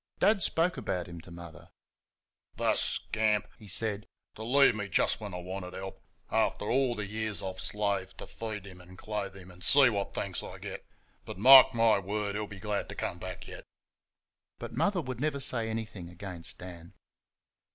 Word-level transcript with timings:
Dad 0.17 0.41
spoke 0.41 0.77
about 0.77 1.07
him 1.07 1.21
to 1.21 1.29
Mother. 1.29 1.69
"The 2.55 2.75
scamp!" 2.75 3.45
he 3.59 3.67
said, 3.67 4.07
"to 4.33 4.41
leave 4.41 4.73
me 4.73 4.89
just 4.89 5.19
when 5.21 5.31
I 5.31 5.37
wanted 5.37 5.73
help 5.75 6.01
after 6.31 6.65
all 6.65 6.95
the 6.95 7.05
years 7.05 7.43
I've 7.43 7.59
slaved 7.59 8.17
to 8.17 8.25
feed 8.25 8.65
him 8.65 8.81
and 8.81 8.97
clothe 8.97 9.37
him, 9.37 9.61
see 9.61 9.91
what 9.91 10.15
thanks 10.15 10.41
I 10.41 10.57
get! 10.57 10.87
but, 11.23 11.37
mark 11.37 11.75
my 11.75 11.99
word, 11.99 12.33
he'll 12.33 12.47
be 12.47 12.59
glad 12.59 12.89
to 12.89 12.95
come 12.95 13.19
back 13.19 13.45
yet." 13.47 13.63
But 14.57 14.73
Mother 14.73 15.01
would 15.01 15.19
never 15.21 15.39
say 15.39 15.69
anything 15.69 16.09
against 16.09 16.57
Dan. 16.57 16.95